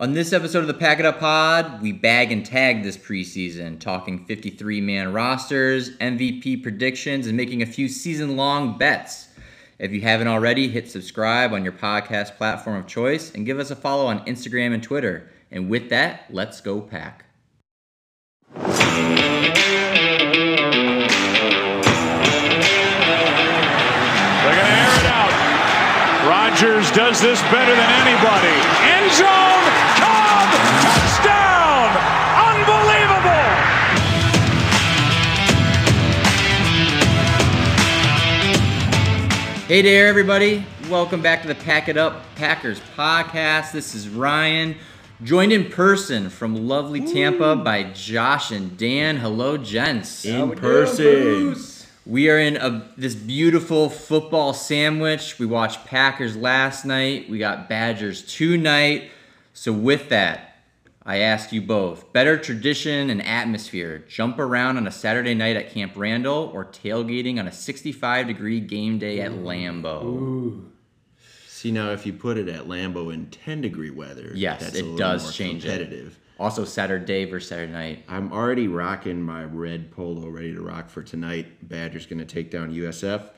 [0.00, 3.78] On this episode of the Pack It Up Pod, we bag and tag this preseason,
[3.78, 9.28] talking 53 man rosters, MVP predictions, and making a few season long bets.
[9.78, 13.70] If you haven't already, hit subscribe on your podcast platform of choice and give us
[13.70, 15.30] a follow on Instagram and Twitter.
[15.50, 17.26] And with that, let's go pack.
[18.54, 18.64] They're
[24.56, 25.30] going to air it out.
[26.26, 28.56] Rodgers does this better than anybody.
[28.88, 29.69] End zone,
[39.70, 40.66] Hey there, everybody.
[40.88, 43.70] Welcome back to the Pack It Up Packers podcast.
[43.70, 44.74] This is Ryan,
[45.22, 49.18] joined in person from lovely Tampa by Josh and Dan.
[49.18, 50.24] Hello, gents.
[50.24, 51.54] in person.
[52.04, 55.38] We are in a this beautiful football sandwich.
[55.38, 57.30] We watched Packers last night.
[57.30, 59.12] We got Badgers tonight.
[59.54, 60.49] So with that,
[61.04, 65.70] I ask you both: better tradition and atmosphere, jump around on a Saturday night at
[65.70, 70.62] Camp Randall, or tailgating on a 65 degree game day at Lambeau?
[71.46, 75.34] See now, if you put it at Lambeau in 10 degree weather, Yes, it does
[75.34, 76.12] change it.
[76.38, 78.04] Also Saturday versus Saturday night.
[78.08, 81.68] I'm already rocking my red polo, ready to rock for tonight.
[81.68, 83.28] Badgers going to take down USF.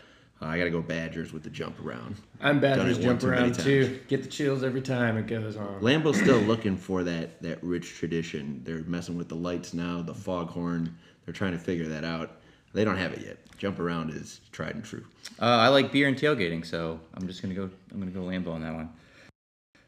[0.43, 2.17] Uh, I got to go Badgers with the jump around.
[2.41, 3.63] I'm Badgers jump around times.
[3.63, 4.01] too.
[4.09, 5.81] Get the chills every time it goes on.
[5.81, 8.61] Lambeau's still looking for that that rich tradition.
[8.65, 10.97] They're messing with the lights now, the foghorn.
[11.25, 12.41] They're trying to figure that out.
[12.75, 13.39] They don't have it yet.
[13.59, 15.05] Jump around is tried and true.
[15.41, 17.71] Uh, I like beer and tailgating, so I'm just gonna go.
[17.93, 18.91] I'm gonna go Lambeau on that one.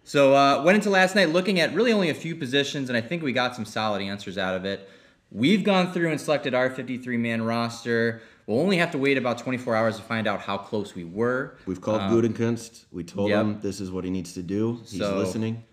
[0.04, 3.00] So uh, went into last night looking at really only a few positions, and I
[3.00, 4.88] think we got some solid answers out of it.
[5.32, 8.22] We've gone through and selected our 53 man roster.
[8.46, 11.56] We'll only have to wait about 24 hours to find out how close we were.
[11.66, 12.84] We've called Gutekunst.
[12.92, 13.40] We told yep.
[13.40, 14.80] him this is what he needs to do.
[14.82, 15.64] He's So- listening.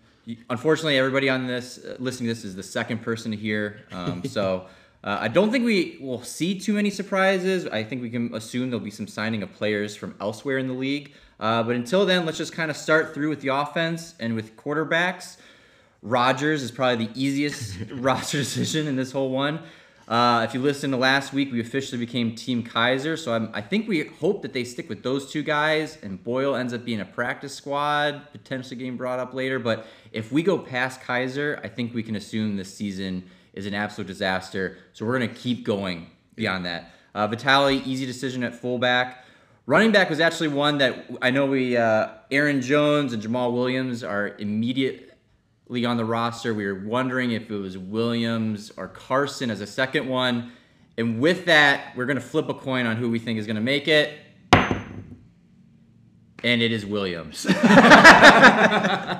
[0.48, 3.80] Unfortunately, everybody on this uh, listening to this is the second person to hear.
[3.90, 4.66] Um, so
[5.02, 7.66] uh, I don't think we will see too many surprises.
[7.66, 10.74] I think we can assume there'll be some signing of players from elsewhere in the
[10.74, 11.12] league.
[11.40, 14.56] Uh, but until then, let's just kind of start through with the offense and with
[14.56, 15.38] quarterbacks.
[16.02, 19.60] Rodgers is probably the easiest roster decision in this whole one.
[20.08, 23.18] Uh, if you listened to last week, we officially became Team Kizer.
[23.18, 26.56] So I'm, I think we hope that they stick with those two guys, and Boyle
[26.56, 29.58] ends up being a practice squad, potentially getting brought up later.
[29.58, 33.74] But if we go past Kizer, I think we can assume this season is an
[33.74, 34.78] absolute disaster.
[34.92, 36.92] So we're going to keep going beyond that.
[37.14, 37.28] Uh,
[37.70, 39.24] easy decision at fullback.
[39.66, 44.02] Running back was actually one that I know we, uh, Aaron Jones and Jamaal Williams
[44.02, 45.11] are immediately
[45.86, 46.52] on the roster.
[46.54, 50.52] We were wondering if it was Williams or Carson as a second one.
[50.98, 53.56] And with that, we're going to flip a coin on who we think is going
[53.56, 54.18] to make it.
[56.44, 57.44] And it is Williams.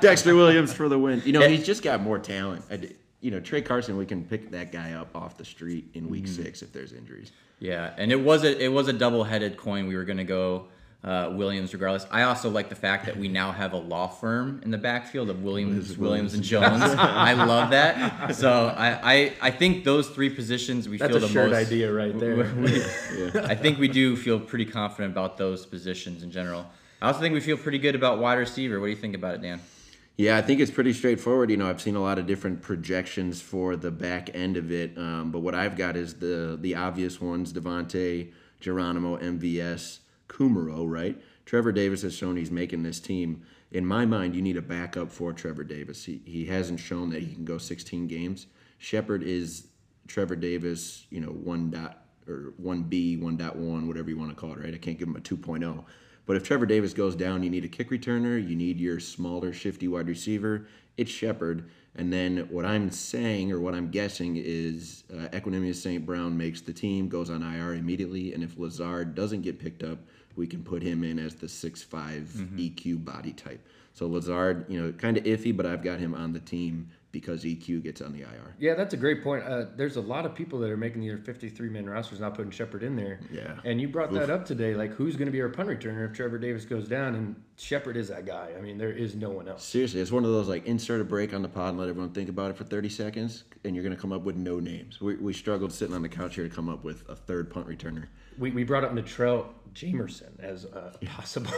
[0.00, 1.22] Dexter Williams for the win.
[1.24, 2.64] You know, he's just got more talent.
[2.70, 5.88] I d- you know, Tra Carson, we can pick that guy up off the street
[5.94, 6.42] in week Mm-hmm.
[6.42, 7.30] six if there's injuries.
[7.60, 9.86] Yeah, and it was a it was a double headed coin.
[9.86, 10.66] We were gonna go
[11.04, 12.06] uh, Williams regardless.
[12.10, 15.30] I also like the fact that we now have a law firm in the backfield
[15.30, 16.80] of Williams, Williams, and Jones.
[16.98, 18.36] I love that.
[18.36, 21.66] So I, I I think those three positions we That's feel a the shirt most.
[21.66, 22.44] idea right there.
[23.44, 26.66] I think we do feel pretty confident about those positions in general.
[27.00, 28.78] I also think we feel pretty good about wide receiver.
[28.78, 29.60] What do you think about it, Dan?
[30.16, 31.50] Yeah, I think it's pretty straightforward.
[31.50, 34.96] You know, I've seen a lot of different projections for the back end of it,
[34.96, 38.30] um, but what I've got is the the obvious ones: Davante,
[38.60, 39.98] Geronimo, MVS,
[40.32, 40.88] Kumerow.
[40.88, 41.20] Right?
[41.44, 43.43] Trevor Davis has shown he's making this team.
[43.70, 46.04] In my mind, you need a backup for Trevor Davis.
[46.04, 48.47] He he hasn't shown that he can go 16 games.
[48.78, 49.66] Shepherd is
[50.09, 51.06] Trevor Davis.
[51.10, 54.53] You know, one dot or one B, one dot one, whatever you want to call
[54.53, 54.59] it.
[54.59, 54.75] Right?
[54.75, 55.84] I can't give him a 2.0.
[56.25, 59.53] But if Trevor Davis goes down, you need a kick returner, you need your smaller,
[59.53, 60.69] shifty wide receiver.
[60.97, 61.69] It's Shepherd.
[61.97, 66.06] And then what I'm saying or what I'm guessing is uh, Equanimous St.
[66.06, 68.32] Brown makes the team, goes on IR immediately.
[68.32, 69.99] And if Lazard doesn't get picked up,
[70.37, 72.26] we can put him in as the 6'5
[72.56, 73.66] EQ body type.
[73.94, 77.44] So Lazard, you know, kind of iffy, but I've got him on the team because
[77.44, 78.55] EQ gets on the IR.
[78.58, 79.44] Yeah, that's a great point.
[79.44, 82.50] Uh, there's a lot of people that are making their 53 man rosters, not putting
[82.50, 83.20] Shepherd in there.
[83.31, 83.58] Yeah.
[83.64, 84.75] And you brought that up today.
[84.75, 87.14] Like, who's going to be our punt returner if Trevor Davis goes down?
[87.14, 88.52] And Shepherd is that guy.
[88.56, 89.62] I mean, there is no one else.
[89.62, 92.12] Seriously, it's one of those like insert a break on the pod and let everyone
[92.12, 95.00] think about it for 30 seconds, and you're going to come up with no names.
[95.00, 97.69] We, we struggled sitting on the couch here to come up with a third punt
[97.69, 98.06] returner.
[98.38, 101.50] We, we brought up Natrell Jamerson as a possible.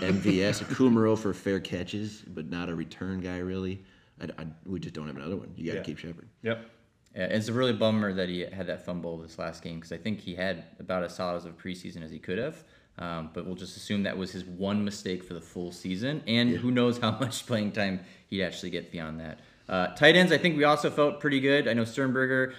[0.00, 3.82] MVS, a Kumerow for fair catches, but not a return guy really.
[4.20, 5.52] I, I- we just don't have another one.
[5.56, 5.84] You got to Yeah.
[5.84, 6.28] keep Shepherd.
[6.42, 6.70] yep.
[7.14, 9.96] Yeah, it's a really bummer that he had that fumble this last game because I
[9.96, 12.62] think he had about as solid of a preseason as he could have.
[12.98, 16.50] Um, but we'll just assume that was his one mistake for the full season, and
[16.50, 19.40] who knows how much playing time he'd actually get beyond that.
[19.68, 21.68] Uh, tight ends, I think we also felt pretty good.
[21.68, 22.54] I know Sternberger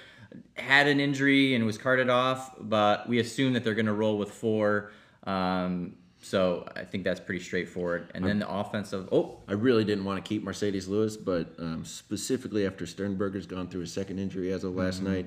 [0.56, 4.18] had an injury and was carted off, but we assume that they're going to roll
[4.18, 4.92] with four.
[5.26, 8.12] Um, so I think that's pretty straightforward.
[8.16, 11.86] And then the offensive, oh, I really didn't want to keep Marcedes Lewis, but um,
[11.86, 15.14] specifically after Sternberger's gone through his second injury as of last Mm-hmm.
[15.14, 15.26] night,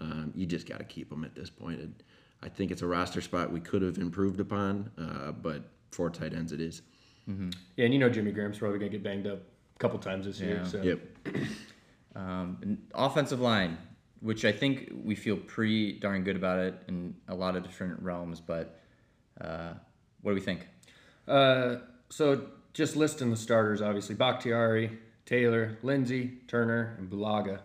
[0.00, 1.80] um, you just got to keep him at this point.
[1.80, 1.88] It,
[2.42, 5.62] I think it's a roster spot we could have improved upon, uh, but
[5.92, 6.82] for tight ends it is.
[7.26, 10.40] Yeah, and you know Jimmy Graham's probably gonna get banged up a couple times this
[10.40, 10.56] year.
[10.62, 10.68] Yeah.
[10.68, 11.00] So Yep.
[12.16, 13.78] Um, offensive line,
[14.24, 18.00] which I think we feel pretty darn good about it in a lot of different
[18.02, 18.40] realms.
[18.40, 18.80] But
[19.38, 19.74] uh,
[20.22, 20.66] what do we think?
[21.28, 21.76] Uh,
[22.08, 27.60] so just listing the starters, obviously Bakhtiari, Taylor, Linsley, Turner, and Bulaga,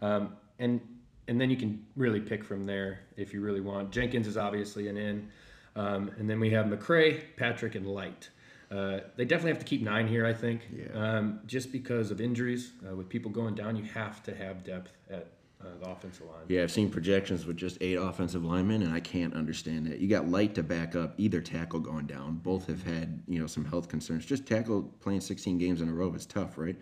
[0.00, 0.80] um, and
[1.28, 3.90] and then you can really pick from there if you really want.
[3.90, 5.28] Jenkins is obviously an in,
[5.76, 8.30] um, and then we have McCray, Patrick, and Light.
[8.70, 10.86] Uh, they definitely have to keep nine here, I think, Yeah.
[10.94, 12.72] um, just because of injuries.
[12.86, 16.44] Uh, with people going down, you have to have depth at uh, the offensive line.
[16.48, 19.98] Yeah, I've seen projections with just eight offensive linemen, and I can't understand that.
[19.98, 22.36] You got Light to back up either tackle going down.
[22.36, 24.24] Both have had you know some health concerns.
[24.24, 26.76] Just tackle playing 16 games in a row is tough, right?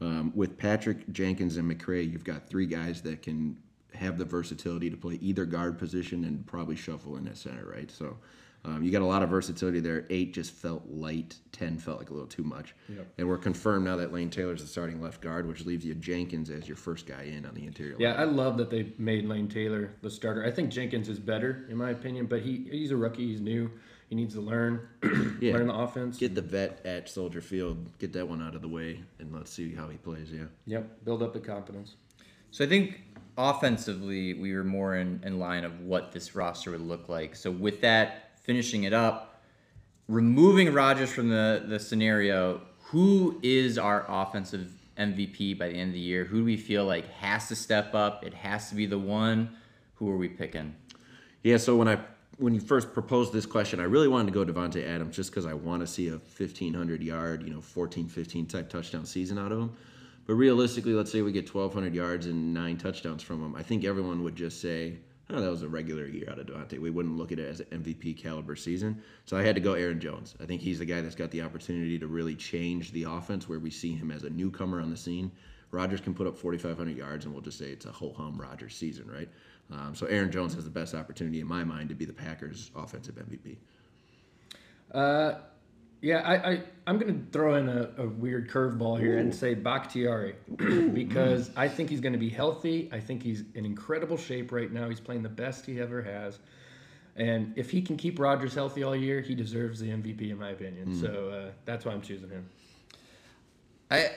[0.00, 3.56] Um, with Patrick Jenkins and McCray, you've got three guys that can
[3.94, 7.90] have the versatility to play either guard position and probably shuffle in at center, right?
[7.90, 8.16] So.
[8.64, 10.06] Um, you got a lot of versatility there.
[10.10, 11.36] Eight just felt light.
[11.50, 12.74] Ten felt like a little too much.
[12.88, 13.06] Yep.
[13.18, 16.50] And we're confirmed now that Lane Taylor's the starting left guard, which leaves you Jenkins
[16.50, 17.96] as your first guy in on the interior.
[17.98, 18.20] Yeah, line.
[18.20, 20.44] I love that they made Lane Taylor the starter.
[20.44, 23.28] I think Jenkins is better in my opinion, but he he's a rookie.
[23.28, 23.70] He's new.
[24.10, 24.88] He needs to learn
[25.40, 25.54] Yeah.
[25.54, 26.18] learn the offense.
[26.18, 29.52] Get the vet at Soldier Field, get that one out of the way, and let's
[29.52, 30.30] see how he plays.
[30.32, 30.46] Yeah.
[30.66, 31.94] Yep, build up the confidence.
[32.50, 33.00] So I think
[33.38, 37.36] offensively, we were more in, in line of what this roster would look like.
[37.36, 39.40] So with that, finishing it up,
[40.08, 45.94] removing Rodgers from the, the scenario, who is our offensive MVP by the end of
[45.94, 46.24] the year?
[46.24, 48.26] Who do we feel like has to step up?
[48.26, 49.56] It has to be the one.
[49.94, 50.74] Who are we picking?
[51.44, 51.58] Yeah.
[51.58, 52.00] So when I
[52.38, 55.46] when you first proposed this question, I really wanted to go Davante Adams just because
[55.46, 59.52] I want to see a 1500 yard, you know, 14, 15 type touchdown season out
[59.52, 59.76] of him.
[60.26, 63.54] But realistically, let's say we get 1200 yards and nine touchdowns from him.
[63.54, 64.98] I think everyone would just say,
[65.32, 67.60] "Oh, that was a regular year out of Davante." We wouldn't look at it as
[67.60, 69.02] an MVP caliber season.
[69.26, 70.34] So I had to go Aaron Jones.
[70.40, 73.58] I think he's the guy that's got the opportunity to really change the offense, where
[73.58, 75.30] we see him as a newcomer on the scene.
[75.72, 78.74] Rodgers can put up 4,500 yards, and we'll just say it's a ho hum Rodgers
[78.74, 79.28] season, right?
[79.72, 82.70] Um, so Aaron Jones has the best opportunity in my mind to be the Packers'
[82.74, 83.56] offensive MVP.
[84.92, 85.34] Uh,
[86.00, 90.34] yeah, I, I I'm gonna throw in a, a weird curveball here and say Bakhtiari
[90.56, 92.88] because I think he's gonna be healthy.
[92.92, 94.88] I think he's in incredible shape right now.
[94.88, 96.38] He's playing the best he ever has.
[97.16, 100.50] And if he can keep Rodgers healthy all year, he deserves the MVP in my
[100.50, 100.98] opinion.
[100.98, 102.48] So uh, that's why I'm choosing him.
[103.90, 104.10] I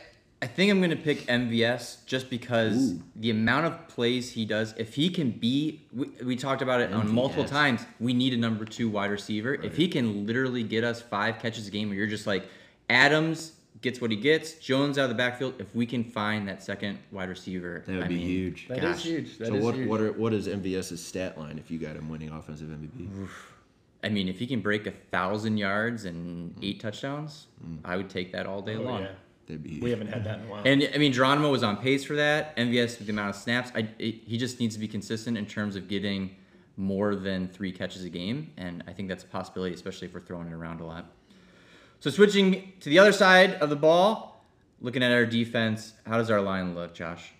[0.44, 4.74] I think I'm gonna pick MVS just because the amount of plays he does.
[4.76, 7.86] If he can be, we, we talked about it on multiple times.
[8.02, 9.54] We need a number two wide receiver.
[9.54, 12.46] If he can literally get us five catches a game, where you're just like
[12.90, 15.54] Adams gets what he gets, Jones out of the backfield.
[15.60, 18.68] If we can find that second wide receiver, That would I be mean, huge.
[18.68, 19.38] That is huge.
[19.38, 19.88] That so is what huge.
[19.88, 23.30] what are what is MVS's stat line if you got him winning offensive MVP?
[24.04, 26.88] I mean, if he can break a thousand yards and eight hmm.
[26.88, 27.78] touchdowns, hmm.
[27.86, 29.04] I would take that all day Oh, long.
[29.04, 29.12] yeah.
[29.48, 29.84] That'd be huge.
[29.84, 30.62] We haven't had that in a while.
[30.66, 32.56] And I mean, Geronimo was on pace for that.
[32.56, 35.46] MVS with the amount of snaps, I, it, he just needs to be consistent in
[35.46, 36.36] terms of getting
[36.78, 40.22] more than three catches a game, and I think that's a possibility, especially if we're
[40.22, 41.06] throwing it around a lot.
[42.00, 44.44] So switching to the other side of the ball,
[44.82, 47.34] looking at our defense, how does our line look, Josh?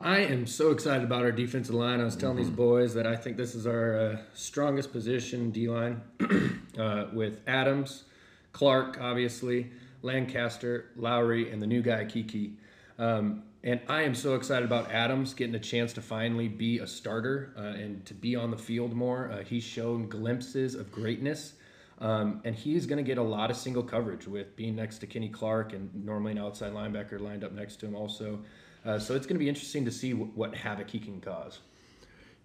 [0.00, 2.00] I am so excited about our defensive line.
[2.00, 5.68] I was telling these boys that I think this is our uh, strongest position D
[5.68, 6.00] line
[6.78, 8.04] uh, with Adams,
[8.52, 9.70] Clark, obviously,
[10.04, 12.54] Lancaster, Lowry, and the new guy, Keke.
[12.98, 16.86] Um, and I am so excited about Adams getting a chance to finally be a
[16.86, 19.30] starter uh, and to be on the field more.
[19.32, 21.54] Uh, he's shown glimpses of greatness.
[22.00, 25.06] Um, and he's going to get a lot of single coverage with being next to
[25.06, 28.40] Kenny Clark and normally an outside linebacker lined up next to him also.
[28.84, 31.60] Uh, so it's going to be interesting to see what, what havoc he can cause.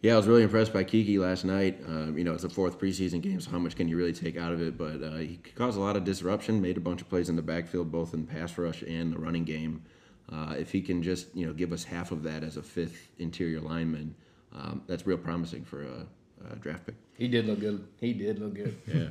[0.01, 1.81] Yeah, I was really impressed by Keke last night.
[1.85, 4.37] Um, you know, it's a fourth preseason game, so how much can you really take
[4.37, 4.77] out of it?
[4.77, 7.41] But uh, he caused a lot of disruption, made a bunch of plays in the
[7.41, 9.83] backfield, both in pass rush and the running game.
[10.31, 13.09] Uh, if he can just, you know, give us half of that as a fifth
[13.17, 14.15] interior lineman,
[14.55, 16.05] um, that's real promising for a,
[16.49, 16.95] a draft pick.
[17.17, 17.85] He did look good.
[17.99, 18.77] He did look good.
[18.87, 19.09] Yeah.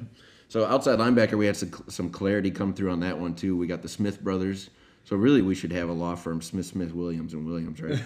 [0.49, 3.55] So outside linebacker, we had some, some clarity come through on that one too.
[3.55, 4.71] We got the Smith brothers.
[5.09, 7.99] So really, we should have a law firm, Smith, Smith, Williams, and Williams, right?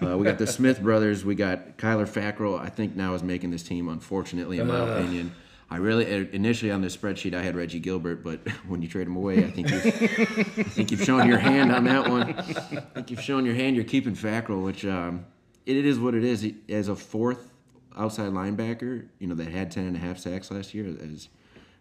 [0.00, 1.24] But, uh, we got the Smith brothers.
[1.24, 2.58] We got Kyler Fackrell.
[2.60, 5.32] I think now is making this team, unfortunately, in my opinion.
[5.70, 9.14] I really initially on this spreadsheet I had Reggie Gilbert, but when you trade him
[9.14, 12.34] away, I think you've, I think you've shown your hand on that one.
[12.34, 13.76] I think you've shown your hand.
[13.76, 15.24] You're keeping Fackrell, which um,
[15.64, 16.52] it is what it is.
[16.68, 17.52] As a fourth
[17.96, 20.88] outside linebacker, you know that had ten and a half sacks last year.
[20.88, 21.28] As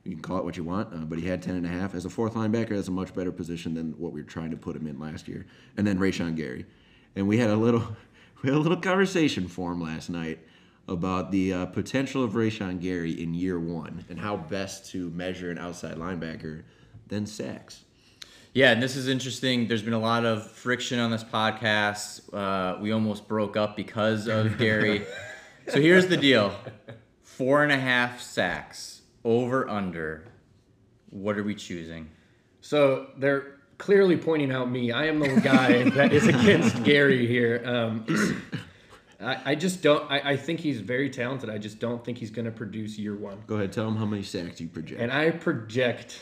[0.04, 1.94] you can call it what you want, uh, but he had ten and a half.
[1.94, 4.58] As a fourth linebacker, that's a much better position than what we were trying to
[4.58, 5.46] put him in last year.
[5.78, 6.66] And then Rashan Gary,
[7.16, 7.84] and we had a little
[8.42, 10.40] we had a little conversation for him last night
[10.88, 15.52] about the uh, potential of Rashan Gary in year one and how best to measure
[15.52, 16.64] an outside linebacker
[17.08, 17.84] than sacks.
[18.54, 19.68] Yeah, and this is interesting.
[19.68, 22.34] There's been a lot of friction on this podcast.
[22.34, 25.06] Uh, we almost broke up because of Gary.
[25.70, 26.54] so here's the deal
[27.22, 30.26] four and a half sacks, over, under.
[31.10, 32.10] What are we choosing?
[32.62, 34.92] So they're clearly pointing out me.
[34.92, 37.62] I am the guy that is against Gary here.
[37.66, 38.06] Um,
[39.20, 40.10] I, I just don't.
[40.10, 41.50] I, I think he's very talented.
[41.50, 43.44] I just don't think he's going to produce year one.
[43.48, 45.02] Go ahead, tell him how many sacks you project.
[45.02, 46.22] And I project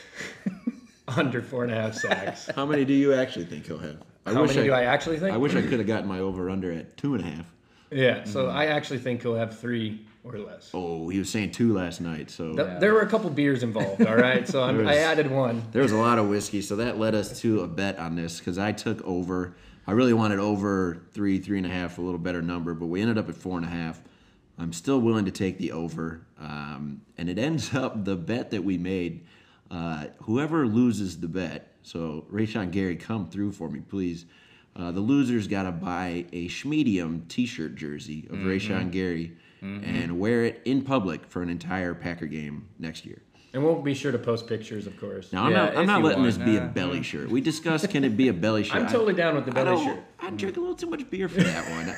[1.08, 2.50] under four and a half sacks.
[2.54, 4.02] how many do you actually think he'll have?
[4.26, 5.32] I how many I, do I actually think?
[5.32, 7.46] I wish I could have gotten my over under at two and a half.
[7.90, 8.56] Yeah, so mm-hmm.
[8.56, 10.70] I actually think he'll have three or less.
[10.74, 12.30] Oh, he was saying two last night.
[12.30, 12.78] So yeah.
[12.78, 14.04] there were a couple beers involved.
[14.06, 15.62] All right, so was, I added one.
[15.72, 18.38] There was a lot of whiskey, so that led us to a bet on this
[18.38, 19.56] because I took over.
[19.86, 23.00] I really wanted over three, three and a half, a little better number, but we
[23.00, 24.00] ended up at four and a half.
[24.58, 28.62] I'm still willing to take the over, um, and it ends up the bet that
[28.62, 29.24] we made.
[29.70, 34.26] Uh, whoever loses the bet, so Rashan Gary, come through for me, please.
[34.76, 38.48] Uh, the loser's got to buy a Schmedium T-shirt jersey of mm-hmm.
[38.48, 39.84] Rashan Gary mm-hmm.
[39.84, 43.22] and wear it in public for an entire Packer game next year.
[43.52, 45.32] And we'll be sure to post pictures, of course.
[45.32, 46.36] Now, I'm yeah, not, I'm not letting want.
[46.36, 47.30] this be a belly shirt.
[47.30, 48.76] We discussed can it be a belly shirt.
[48.76, 50.04] I'm totally down with the belly I shirt.
[50.20, 51.94] I drink a little too much beer for that one.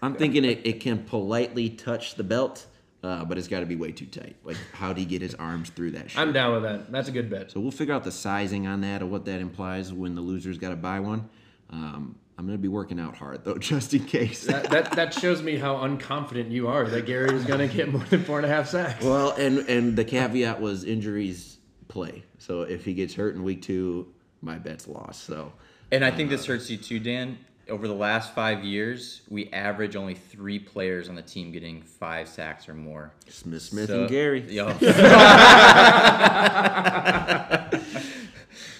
[0.00, 2.66] I'm thinking it, it can politely touch the belt,
[3.02, 4.36] uh, but it's got to be way too tight.
[4.44, 6.20] Like, how do he get his arms through that shirt?
[6.20, 6.92] I'm down with that.
[6.92, 7.50] That's a good bet.
[7.50, 10.58] So we'll figure out the sizing on that or what that implies when the loser's
[10.58, 11.28] got to buy one.
[11.72, 14.44] Um, I'm going to be working out hard though, just in case.
[14.44, 17.92] that, that, that shows me how unconfident you are that Gary is going to get
[17.92, 19.04] more than four and a half sacks.
[19.04, 22.24] Well, and and the caveat was injuries play.
[22.38, 25.24] So if he gets hurt in week two, my bet's lost.
[25.24, 25.52] So.
[25.90, 27.38] And I think uh, this hurts you too, Dan.
[27.68, 32.28] Over the last five years, we average only three players on the team getting five
[32.28, 33.12] sacks or more.
[33.28, 34.40] Smith, Smith, so, and Gary.
[34.50, 34.66] Yo.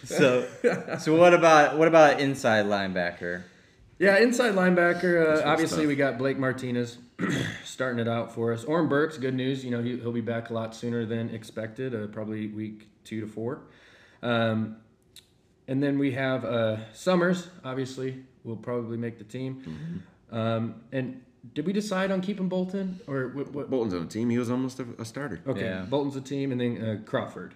[0.05, 0.47] so,
[0.99, 3.43] so what about what about inside linebacker?
[3.99, 5.39] Yeah, inside linebacker.
[5.39, 5.87] Uh, obviously, stuff.
[5.89, 6.99] we got Blake Martinez
[7.65, 8.65] starting it out for us.
[8.65, 9.65] Oren Burks, good news.
[9.65, 11.95] You know he, will be back a lot sooner than expected.
[11.95, 13.63] Uh, probably week two to four.
[14.23, 14.77] Um,
[15.69, 17.49] and then we have uh, Summers.
[17.65, 19.63] Obviously, will probably make the team.
[19.67, 20.37] Mm-hmm.
[20.37, 21.23] Um, and
[21.55, 23.71] did we decide on keeping Bolton or what, what?
[23.71, 24.31] Bolton's on the team.
[24.31, 25.41] He was almost a, a starter.
[25.47, 25.83] Okay, yeah.
[25.83, 27.55] Bolton's a team, and then uh, Crawford.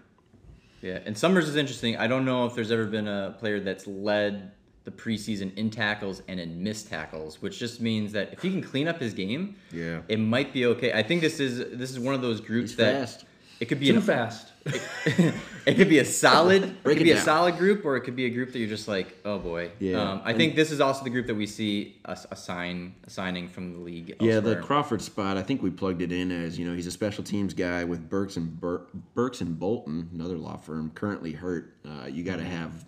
[0.83, 1.97] Yeah, and Summers is interesting.
[1.97, 4.52] I don't know if there's ever been a player that's led
[4.85, 8.62] the preseason in tackles and in missed tackles, which just means that if he can
[8.62, 10.92] clean up his game, yeah, it might be okay.
[10.92, 13.25] I think this is this is one of those groups He's that fast.
[13.58, 14.52] It could be too an, fast.
[14.64, 14.82] It,
[15.66, 17.18] it, could be a solid, it could be down.
[17.18, 19.70] a solid group, or it could be a group that you're just like, oh boy.
[19.78, 20.00] Yeah.
[20.00, 22.94] Um, I and think this is also the group that we see a, a sign
[23.06, 24.10] a signing from the league.
[24.10, 24.30] Elsewhere.
[24.30, 25.36] Yeah, the Crawford spot.
[25.36, 28.08] I think we plugged it in as you know he's a special teams guy with
[28.10, 31.76] Burks and Bur- Burks and Bolton, another law firm, currently hurt.
[31.84, 32.84] Uh, you got to have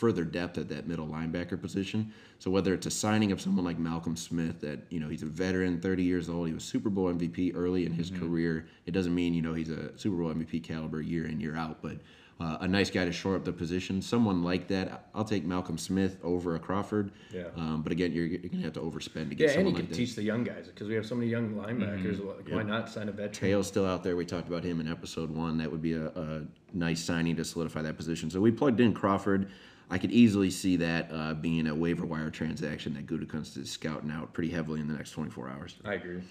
[0.00, 2.10] further depth at that middle linebacker position.
[2.38, 5.26] So whether it's a signing of someone like Malcolm Smith, that you know he's a
[5.26, 8.26] veteran, 30 years old, he was Super Bowl MVP early in his mm-hmm.
[8.26, 8.66] career.
[8.86, 11.82] It doesn't mean you know he's a Super Bowl MVP caliber year in year out,
[11.82, 11.98] but
[12.40, 14.00] uh, a nice guy to shore up the position.
[14.00, 17.12] Someone like that, I'll take Malcolm Smith over a Crawford.
[17.30, 17.48] Yeah.
[17.54, 19.50] Um, but again, you're, you're going to have to overspend to get someone.
[19.50, 21.50] yeah, someone and he can teach the young guys because we have so many young
[21.50, 22.16] linebackers.
[22.16, 22.50] Mm-hmm.
[22.50, 22.66] Why yep.
[22.66, 23.32] not sign a veteran?
[23.32, 24.16] Te'o's still out there.
[24.16, 25.58] We talked about him in episode one.
[25.58, 26.42] That would be a, a
[26.72, 28.30] nice signing to solidify that position.
[28.30, 29.50] So we plugged in Crawford.
[29.90, 34.10] I could easily see that uh, being a waiver wire transaction that Gutekunst is scouting
[34.10, 35.76] out pretty heavily in the next 24 hours.
[35.84, 36.22] I agree.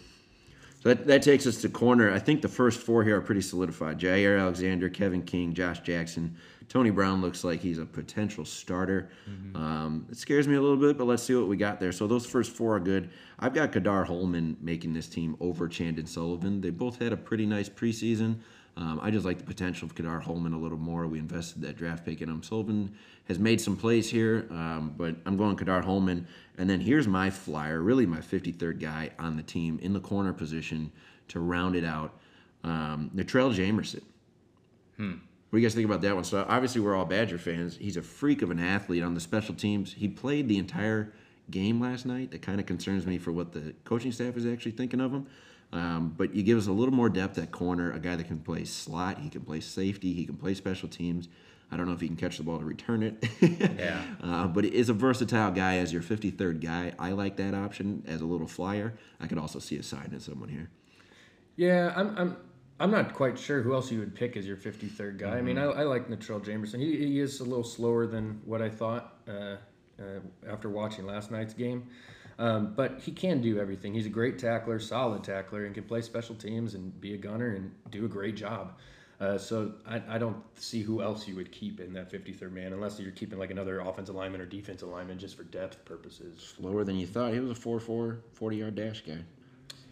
[0.82, 2.12] So that, that takes us to corner.
[2.12, 4.00] I think the first four here are pretty solidified.
[4.00, 6.38] Jaire Alexander, Kevin King, Josh Jackson.
[6.70, 9.10] Tony Brown looks like he's a potential starter.
[9.30, 9.56] Mm-hmm.
[9.58, 11.92] Um, it scares me a little bit, but let's see what we got there.
[11.92, 13.10] So those first four are good.
[13.39, 16.62] I've got Ka'dar Hollman making this team over Chandon Sullivan.
[16.62, 18.38] They both had a pretty nice preseason.
[18.79, 21.05] Um, I just like the potential of Ka'dar Hollman a little more.
[21.05, 22.41] We invested that draft pick in him.
[22.41, 22.95] Sullivan
[23.27, 26.25] has made some plays here, um, but I'm going Ka'dar Hollman.
[26.57, 30.31] And then here's my flyer, really my 53rd guy on the team in the corner
[30.31, 30.93] position
[31.27, 32.13] to round it out.
[32.63, 34.01] Um, Natrell Jamerson.
[34.95, 35.15] Hmm.
[35.50, 36.24] What do you guys think about that one?
[36.24, 37.75] So obviously we're all Badger fans.
[37.75, 39.91] He's a freak of an athlete on the special teams.
[39.91, 41.12] He played the entire
[41.51, 42.31] game last night.
[42.31, 45.27] That kind of concerns me for what the coaching staff is actually thinking of him.
[45.71, 48.39] Um, but you give us a little more depth at corner, a guy that can
[48.39, 51.29] play slot, he can play safety, he can play special teams.
[51.71, 53.23] I don't know if he can catch the ball to return it.
[53.79, 54.01] Yeah.
[54.21, 56.93] Uh, but he is a versatile guy as your 53rd guy.
[56.99, 58.95] I like that option as a little flyer.
[59.19, 60.69] I could also see a sign in someone here.
[61.55, 62.38] Yeah, I'm, I'm,
[62.79, 65.38] I'm not quite sure who else you would pick as your 53rd guy.
[65.38, 65.79] I mean, I, Mm-hmm.
[65.79, 66.79] I like Natrell Jamerson.
[66.79, 71.29] He, he is a little slower than what I thought uh, uh, after watching last
[71.31, 71.89] night's game.
[72.39, 73.93] Um, but he can do everything.
[73.93, 77.50] He's a great tackler, solid tackler, and can play special teams and be a gunner
[77.50, 78.77] and do a great job.
[79.19, 82.72] Uh, so I, I don't see who else you would keep in that 53rd man
[82.72, 86.55] unless you're keeping like another offensive lineman or defensive lineman just for depth purposes.
[86.58, 87.34] Slower than you thought.
[87.34, 89.17] He was a 4 4, 40 yard dash guy.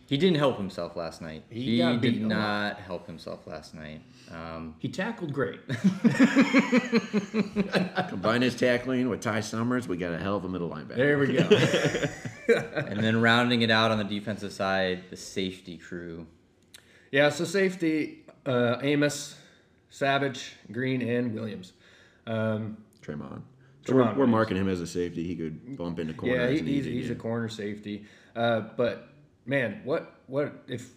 [0.08, 1.44] He didn't help himself last night.
[1.50, 2.30] He He, got did a lot.
[2.30, 4.02] not help himself last night.
[4.32, 5.60] Um, He tackled great.
[8.10, 10.96] Combine his tackling with Ty Summers, we got a hell of a middle linebacker.
[10.96, 11.44] there we go.
[12.88, 16.26] and then rounding it out on the defensive side, the safety crew.
[17.12, 19.36] Yeah, so safety, uh, Amos,
[19.90, 21.74] Savage, Green, and Williams.
[22.26, 23.42] Um, Tramon.
[23.86, 25.26] So we're, we're marking him as a safety.
[25.26, 26.38] He could bump into corners.
[26.38, 27.14] yeah, he, he's, easy, he's yeah.
[27.14, 28.06] a corner safety.
[28.36, 29.08] Uh, but
[29.48, 30.92] man, what what if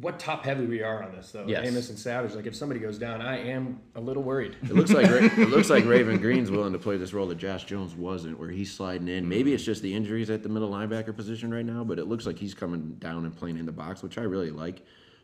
[0.00, 1.44] what top heavy we are on this though?
[1.46, 1.66] Yes.
[1.66, 2.34] Amos and Savage.
[2.34, 4.56] Like if somebody goes down, I am a little worried.
[4.62, 7.64] It looks like it looks like Raven Greene's willing to play this role that Josh
[7.64, 9.28] Jones wasn't, where he's sliding in.
[9.28, 12.26] Maybe it's just the injuries at the middle linebacker position right now, but it looks
[12.26, 14.82] like he's coming down and playing in the box, which I really like.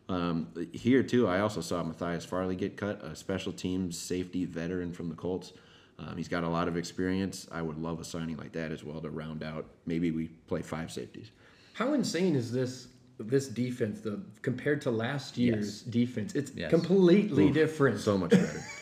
[0.08, 4.92] Um, here too, I also saw Matthias Farley get cut, a special teams safety veteran
[4.92, 5.52] from the Colts.
[5.98, 7.46] Um, he's got a lot of experience.
[7.52, 9.66] I would love a signing like that as well to round out.
[9.86, 11.30] Maybe we play five safeties.
[11.72, 12.88] How insane is this
[13.18, 16.34] this defense though compared to last year's defense?
[16.34, 16.70] It's Yes.
[16.70, 18.00] completely different.
[18.00, 18.64] So much better.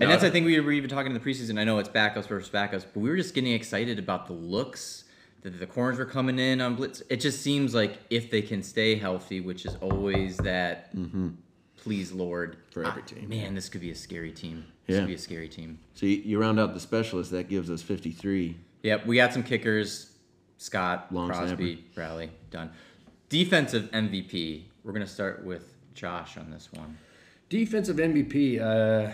[0.00, 1.56] And that's I think we were even talking in the preseason.
[1.56, 5.04] I know it's backups versus backups, but we were just getting excited about the looks
[5.42, 7.00] that the corners were coming in on blitz.
[7.08, 10.92] It just seems like if they can stay healthy, which is always that.
[11.76, 13.28] Please, Lord, For every ah, team.
[13.28, 14.64] Man, this could be a scary team.
[14.86, 15.00] This Yeah.
[15.02, 15.78] could be a scary team.
[15.94, 18.56] so you, you round out the specialist, that gives us 53.
[18.82, 20.10] Yep, we got some kickers.
[20.58, 22.70] Scott, Long Crosby, Rally, done.
[23.28, 24.64] Defensive MVP.
[24.82, 26.96] We're gonna start with Josh on this one.
[27.48, 28.60] Defensive MVP.
[28.60, 29.10] Uh,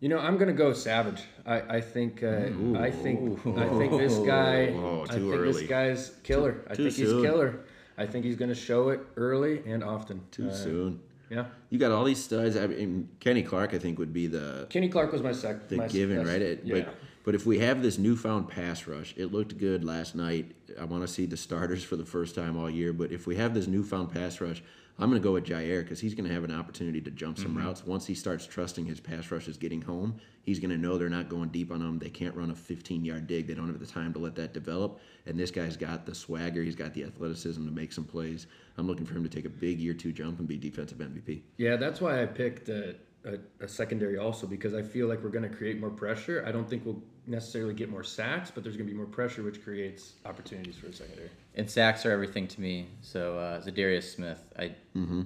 [0.00, 1.22] you know, I'm gonna go Savage.
[1.44, 2.22] I, I think.
[2.22, 3.40] Uh, I think.
[3.58, 4.68] I think this guy.
[4.76, 5.52] Oh, I think early.
[5.52, 6.62] this guy's killer.
[6.70, 7.60] I too think he's killer.
[7.96, 10.20] I think he's gonna show it early and often.
[10.30, 11.00] Too Uh, soon.
[11.30, 11.46] Yeah.
[11.68, 12.56] You got all these studs.
[12.56, 15.62] I mean, Kenny Clark, I think, would be the Kenny Clark was my second.
[15.68, 16.42] the my given, best- right?
[16.42, 16.74] It, yeah.
[16.84, 16.94] But
[17.28, 20.56] but if we have this newfound pass rush, it looked good last night.
[20.80, 22.94] I want to see the starters for the first time all year.
[22.94, 24.62] But if we have this newfound pass rush,
[24.98, 27.36] I'm going to go with Jaire because he's going to have an opportunity to jump
[27.36, 27.66] some mm-hmm.
[27.66, 27.84] routes.
[27.84, 31.10] Once he starts trusting his pass rush is getting home, he's going to know they're
[31.10, 31.98] not going deep on him.
[31.98, 33.46] They can't run a 15 yard dig.
[33.46, 34.98] They don't have the time to let that develop.
[35.26, 36.62] And this guy's got the swagger.
[36.62, 38.46] He's got the athleticism to make some plays.
[38.78, 41.42] I'm looking for him to take a big year two jump and be defensive MVP.
[41.58, 42.96] Yeah, that's why I picked a,
[43.28, 46.44] a, a secondary also because I feel like we're going to create more pressure.
[46.46, 49.42] I don't think we'll necessarily get more sacks, but there's going to be more pressure,
[49.42, 51.30] which creates opportunities for a secondary.
[51.54, 52.88] And sacks are everything to me.
[53.02, 54.74] So uh, Za'Darius Smith, I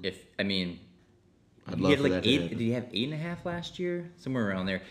[0.03, 0.81] if I mean,
[1.67, 2.49] I'd he had for like that eight.
[2.51, 4.11] Did he have eight and a half last year?
[4.17, 4.83] Somewhere around there.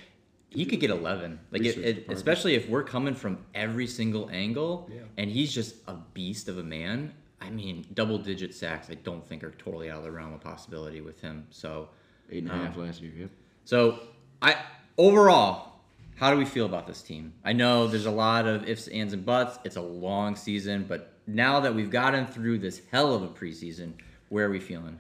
[0.50, 1.39] He could get eleven.
[1.52, 5.02] Like it, it, especially if we're coming from every single angle, Yeah.
[5.17, 7.13] and he's just a beast of a man.
[7.41, 8.89] I mean, double digit sacks.
[8.89, 11.47] I don't think are totally out of the realm of possibility with him.
[11.50, 11.89] So,
[12.32, 13.12] Eight and a half last year.
[13.17, 13.30] Yep.
[13.65, 14.00] so
[14.41, 14.56] I
[14.98, 15.74] overall,
[16.15, 17.34] how do we feel about this team?
[17.44, 19.60] I know there's a lot of ifs, ands, and buts.
[19.63, 23.94] It's a long season, but now that we've gotten through this hell of a preseason,
[24.30, 24.98] where are we feeling?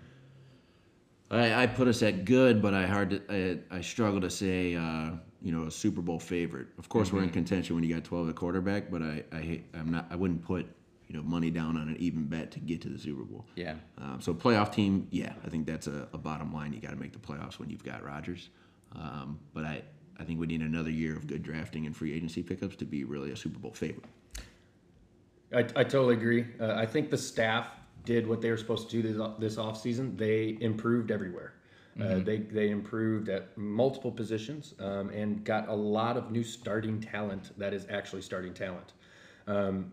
[1.29, 4.75] I, I put us at good, but I hard to, I, I struggle to say
[4.75, 6.67] uh, you know a Super Bowl favorite.
[6.77, 9.65] Of course, we're in contention when you got twelve at quarterback, but I, I hate-
[9.73, 10.67] I'm not I wouldn't put
[11.11, 13.45] you know money down on an even bet to get to the Super Bowl.
[13.55, 13.75] Yeah.
[13.97, 16.71] Um, so playoff team, yeah, I think that's a, a bottom line.
[16.71, 18.47] You got to make the playoffs when you've got Rodgers.
[18.95, 19.81] Um, but I
[20.17, 23.03] I think we need another year of good drafting and free agency pickups to be
[23.03, 24.05] really a Super Bowl favorite.
[25.53, 26.45] I, I totally agree.
[26.61, 27.67] Uh, I think the staff
[28.05, 30.17] did what they were supposed to do this, this offseason.
[30.17, 31.53] They improved everywhere.
[31.99, 37.01] Uh, they, they improved at multiple positions um, and got a lot of new starting
[37.01, 38.93] talent that is actually starting talent.
[39.45, 39.91] Um,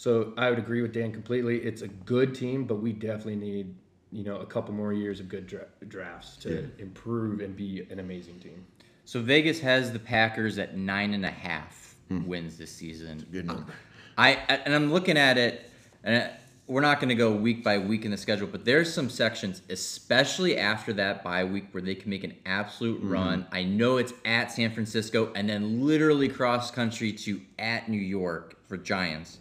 [0.00, 1.58] so I would agree with Dan completely.
[1.58, 3.74] It's a good team, but we definitely need
[4.10, 7.98] you know a couple more years of good dra- drafts to improve and be an
[7.98, 8.64] amazing team.
[9.04, 12.26] So Vegas has the Packers at nine and a half hmm.
[12.26, 13.26] wins this season.
[13.30, 13.74] Good number.
[14.16, 15.70] I and I'm looking at it,
[16.02, 16.30] and
[16.66, 19.60] we're not going to go week by week in the schedule, but there's some sections,
[19.68, 23.12] especially after that bye week, where they can make an absolute mm-hmm.
[23.12, 23.46] run.
[23.52, 28.66] I know it's at San Francisco, and then literally cross country to at New York
[28.66, 29.40] for Giants.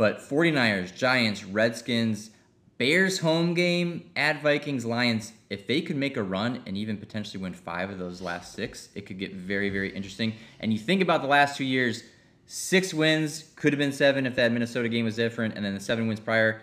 [0.00, 2.30] But 49ers, Giants, Redskins,
[2.78, 5.34] Bears home game at Vikings, Lions.
[5.50, 8.88] If they could make a run and even potentially win five of those last six,
[8.94, 10.36] it could get very, very interesting.
[10.58, 12.02] And you think about the last two years,
[12.46, 15.80] six wins could have been seven if that Minnesota game was different, and then the
[15.80, 16.62] seven wins prior.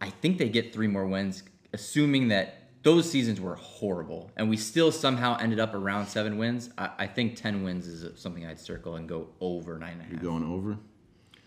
[0.00, 4.56] I think they get three more wins, assuming that those seasons were horrible, and we
[4.56, 6.70] still somehow ended up around seven wins.
[6.78, 10.04] I, I think ten wins is something I'd circle and go over nine and a
[10.04, 10.12] half.
[10.12, 10.78] You're going over?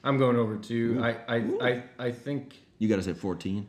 [0.03, 0.99] I'm going over two.
[1.03, 2.57] I, I, I, I think.
[2.79, 3.67] You got to say 14.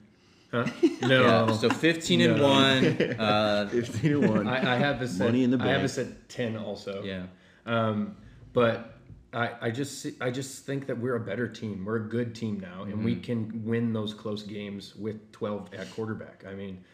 [0.50, 0.66] Huh?
[1.02, 1.46] No.
[1.48, 3.16] Yeah, so 15 and 1.
[3.18, 4.46] Uh, 15 and 1.
[4.46, 7.02] I, I have this at, in the I have this at ten also.
[7.02, 7.24] yeah.
[7.66, 8.16] Um,
[8.52, 8.98] but
[9.32, 11.84] I, I just I just think that we're a better team.
[11.84, 13.04] We're a good team now, and Mm-hmm.
[13.04, 16.44] we can win those close games with 12 at quarterback.
[16.46, 16.84] I mean,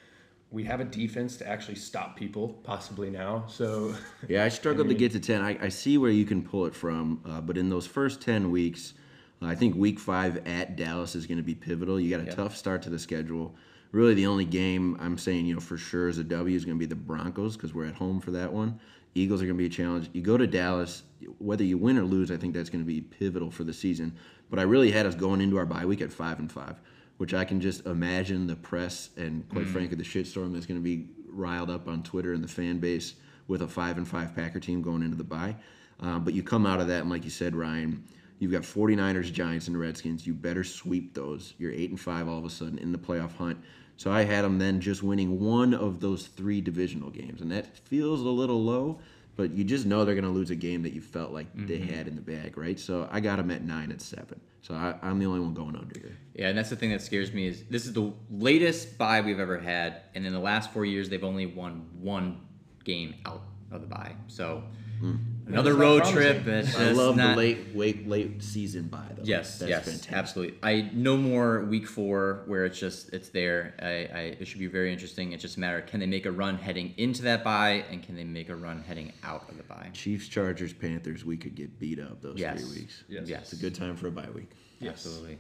[0.51, 3.45] we have a defense to actually stop people, possibly now.
[3.49, 3.95] So
[4.29, 5.43] Yeah, I struggled to get to 10.
[5.43, 8.51] I, I see where you can pull it from, uh, but in those first 10
[8.53, 8.95] weeks,
[9.41, 12.01] I think week five at Dallas is going to be pivotal.
[12.01, 13.55] You got a tough start to the schedule.
[13.93, 16.77] Really, the only game I'm saying, you know, for sure is a W is going
[16.77, 18.81] to be the Broncos because we're at home for that one.
[19.15, 20.11] Eagles are going to be a challenge.
[20.13, 21.03] You go to Dallas,
[21.39, 24.15] whether you win or lose, I think that's going to be pivotal for the season.
[24.51, 26.81] But I really had us going into our bye week at five and five,
[27.17, 30.85] which I can just imagine the press and, quite frankly, the shitstorm that's going to
[30.85, 33.15] be riled up on Twitter and the fan base
[33.47, 35.57] with a five and five Packer team going into the bye.
[36.01, 38.05] Um, but you come out of that, and like you said, Ryan,
[38.39, 40.27] you've got 49ers, Giants, and Redskins.
[40.27, 41.55] You better sweep those.
[41.59, 43.59] You're eight and five all of a sudden in the playoff hunt.
[43.97, 47.77] So I had them then just winning one of those three divisional games, and that
[47.89, 49.01] feels a little low.
[49.35, 51.79] But you just know they're going to lose a game that you felt like they
[51.79, 51.95] mm-hmm.
[51.95, 52.79] had in the bag, right?
[52.79, 54.41] So I got them at nine and seven.
[54.63, 56.17] So I, I'm the only one going under here.
[56.35, 59.39] Yeah, and that's the thing that scares me is this is the latest buy we've
[59.39, 62.41] ever had, and in the last four years they've only won one
[62.85, 64.15] game out of the buy.
[64.27, 64.65] So
[65.03, 65.53] Mm-hmm.
[65.53, 66.47] another road trip.
[66.47, 69.23] It's I love not, the late, late, late season buy though.
[69.25, 70.13] Yes, That's yes, fantastic.
[70.13, 70.59] absolutely.
[70.63, 73.75] I no more week four where it's just it's there.
[73.81, 75.33] I, I it should be very interesting.
[75.33, 78.03] It's just a matter of can they make a run heading into that buy and
[78.03, 79.91] can they make a run heading out of the buy.
[79.93, 81.25] Chiefs, Chargers, Panthers.
[81.25, 82.61] We could get beat up those Yes.
[82.61, 83.05] three weeks.
[83.09, 83.29] Yes.
[83.29, 84.51] Yes, It's a good time for a bye week.
[84.85, 85.39] Absolutely.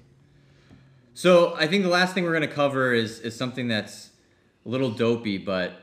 [1.14, 4.10] So I think the last thing we're going to cover is is something that's
[4.64, 5.80] a little dopey, but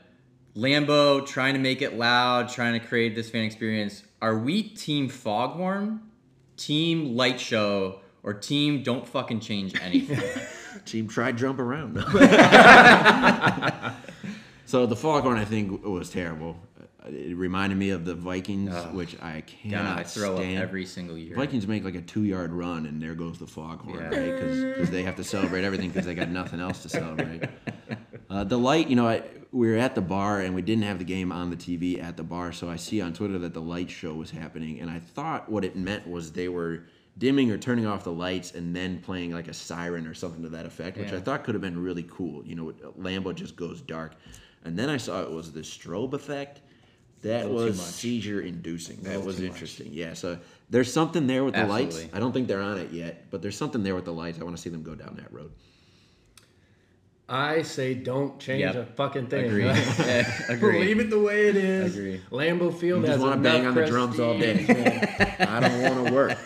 [0.56, 4.04] Lambeau trying to make it loud, trying to create this fan experience.
[4.22, 6.00] Are we team Foghorn,
[6.58, 10.20] team Light Show, or team Don't fucking change anything?
[10.86, 11.96] Team try jump around.
[14.66, 16.58] so the foghorn, I think, was terrible.
[17.08, 20.58] It reminded me of the Vikings, which I cannot God, I throw stand.
[20.58, 21.36] up every single year.
[21.36, 24.10] Vikings make like a two-yard run, and there goes the foghorn, Yeah.
[24.10, 24.36] right?
[24.76, 27.44] Because they have to celebrate everything because they got nothing else to celebrate.
[28.28, 29.22] Uh, the light, you know, I,
[29.56, 32.18] we were at the bar and we didn't have the game on the TV at
[32.18, 35.00] the bar, so I see on Twitter that the light show was happening, and I
[35.00, 36.84] thought what it meant was they were
[37.18, 40.50] dimming or turning off the lights and then playing like a siren or something to
[40.50, 41.18] that effect, which Yeah.
[41.18, 42.46] I thought could have been really cool.
[42.46, 44.16] You know, Lambeau just goes dark,
[44.66, 46.60] and then I saw it was the strobe effect.
[47.22, 48.98] That was seizure inducing.
[49.04, 49.54] That was too much.
[49.54, 49.88] interesting.
[49.94, 50.38] Yeah, so
[50.70, 51.96] there's something there with the lights.
[51.96, 52.18] Absolutely.
[52.18, 54.38] I don't think they're on it yet, but there's something there with the lights.
[54.40, 55.52] I want to see them go down that road.
[57.28, 58.76] I say don't change Yep.
[58.76, 59.46] a fucking thing.
[59.46, 59.64] Agree.
[60.06, 60.80] Yeah, agree.
[60.82, 61.96] Leave it the way it is.
[61.98, 62.22] Agree.
[62.32, 64.66] Lambeau Field You just has want to bang on the drums all day.
[65.40, 66.38] I don't want to work.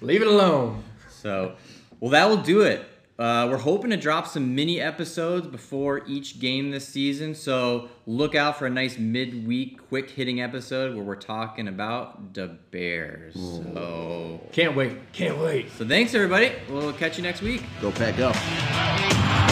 [0.00, 0.82] Leave it alone.
[1.10, 1.54] So,
[2.00, 2.84] well, that will do it.
[3.18, 7.34] Uh, we're hoping to drop some mini episodes before each game this season.
[7.34, 12.46] So look out for a nice midweek, quick hitting episode where we're talking about the
[12.70, 13.34] Bears.
[13.34, 15.12] So, Can't wait.
[15.12, 15.70] Can't wait.
[15.76, 16.52] so thanks everybody.
[16.70, 17.62] We'll catch you next week.
[17.82, 19.49] Go pack up.